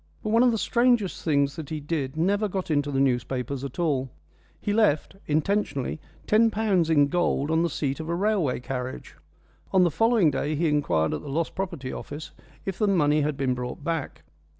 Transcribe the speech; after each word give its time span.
But 0.23 0.31
one 0.31 0.41
of 0.41 0.49
the 0.49 0.57
strangest 0.57 1.23
things 1.23 1.55
that 1.57 1.69
he 1.69 1.79
did 1.79 2.17
never 2.17 2.47
got 2.47 2.71
into 2.71 2.89
the 2.89 2.99
newspapers 2.99 3.63
at 3.63 3.77
all. 3.77 4.09
He 4.59 4.73
left, 4.73 5.15
intentionally, 5.27 5.99
ten 6.25 6.49
pounds 6.49 6.89
in 6.89 7.07
gold 7.07 7.51
on 7.51 7.61
the 7.61 7.69
seat 7.69 7.99
of 7.99 8.09
a 8.09 8.15
railway 8.15 8.61
carriage. 8.61 9.15
On 9.71 9.83
the 9.83 9.91
following 9.91 10.31
day 10.31 10.55
he 10.55 10.67
inquired 10.67 11.13
at 11.13 11.21
the 11.21 11.29
Lost 11.29 11.53
Property 11.53 11.93
Office 11.93 12.31
if 12.65 12.79
the 12.79 12.87
money 12.87 13.21
had 13.21 13.37
been 13.37 13.53
brought 13.53 13.83
back. 13.83 14.23